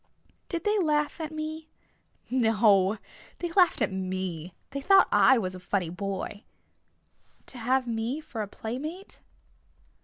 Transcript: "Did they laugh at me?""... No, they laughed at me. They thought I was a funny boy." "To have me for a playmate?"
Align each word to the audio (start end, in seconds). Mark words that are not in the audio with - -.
"Did 0.49 0.63
they 0.63 0.79
laugh 0.79 1.21
at 1.21 1.31
me?""... 1.31 1.69
No, 2.51 2.97
they 3.37 3.51
laughed 3.51 3.83
at 3.83 3.91
me. 3.91 4.55
They 4.71 4.81
thought 4.81 5.07
I 5.11 5.37
was 5.37 5.53
a 5.53 5.59
funny 5.59 5.91
boy." 5.91 6.43
"To 7.45 7.59
have 7.59 7.85
me 7.85 8.19
for 8.19 8.41
a 8.41 8.47
playmate?" 8.47 9.19